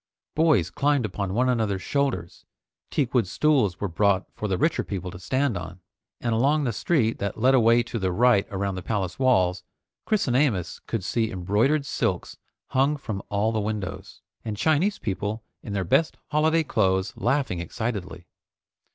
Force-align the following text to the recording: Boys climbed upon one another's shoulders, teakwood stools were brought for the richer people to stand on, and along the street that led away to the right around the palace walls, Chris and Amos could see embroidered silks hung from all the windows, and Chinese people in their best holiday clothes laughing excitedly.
Boys 0.33 0.71
climbed 0.71 1.05
upon 1.05 1.35
one 1.35 1.47
another's 1.47 1.83
shoulders, 1.83 2.43
teakwood 2.89 3.27
stools 3.27 3.79
were 3.79 3.87
brought 3.87 4.25
for 4.33 4.47
the 4.47 4.57
richer 4.57 4.83
people 4.83 5.11
to 5.11 5.19
stand 5.19 5.55
on, 5.55 5.79
and 6.19 6.33
along 6.33 6.63
the 6.63 6.73
street 6.73 7.19
that 7.19 7.37
led 7.39 7.53
away 7.53 7.83
to 7.83 7.99
the 7.99 8.11
right 8.11 8.47
around 8.49 8.73
the 8.73 8.81
palace 8.81 9.19
walls, 9.19 9.63
Chris 10.07 10.27
and 10.27 10.35
Amos 10.35 10.79
could 10.87 11.03
see 11.03 11.29
embroidered 11.29 11.85
silks 11.85 12.39
hung 12.69 12.97
from 12.97 13.21
all 13.29 13.51
the 13.51 13.59
windows, 13.61 14.21
and 14.43 14.57
Chinese 14.57 14.97
people 14.97 15.43
in 15.61 15.73
their 15.73 15.83
best 15.83 16.17
holiday 16.31 16.63
clothes 16.63 17.13
laughing 17.15 17.59
excitedly. 17.59 18.25